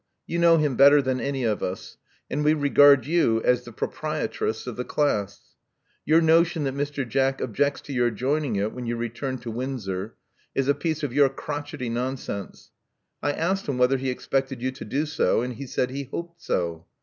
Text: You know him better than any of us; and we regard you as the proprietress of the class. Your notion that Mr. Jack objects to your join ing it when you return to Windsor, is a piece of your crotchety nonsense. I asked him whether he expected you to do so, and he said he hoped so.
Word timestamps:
You 0.25 0.39
know 0.39 0.57
him 0.57 0.75
better 0.75 0.99
than 0.99 1.21
any 1.21 1.43
of 1.43 1.61
us; 1.61 1.97
and 2.27 2.43
we 2.43 2.55
regard 2.55 3.05
you 3.05 3.39
as 3.43 3.65
the 3.65 3.71
proprietress 3.71 4.65
of 4.65 4.75
the 4.75 4.83
class. 4.83 5.53
Your 6.05 6.21
notion 6.21 6.63
that 6.63 6.73
Mr. 6.73 7.07
Jack 7.07 7.39
objects 7.39 7.81
to 7.81 7.93
your 7.93 8.09
join 8.09 8.43
ing 8.43 8.55
it 8.55 8.73
when 8.73 8.87
you 8.87 8.97
return 8.97 9.37
to 9.41 9.51
Windsor, 9.51 10.15
is 10.55 10.67
a 10.67 10.73
piece 10.73 11.03
of 11.03 11.13
your 11.13 11.29
crotchety 11.29 11.87
nonsense. 11.87 12.71
I 13.21 13.31
asked 13.33 13.67
him 13.69 13.77
whether 13.77 13.97
he 13.99 14.09
expected 14.09 14.59
you 14.59 14.71
to 14.71 14.85
do 14.85 15.05
so, 15.05 15.41
and 15.43 15.53
he 15.53 15.67
said 15.67 15.91
he 15.91 16.05
hoped 16.05 16.41
so. 16.41 16.87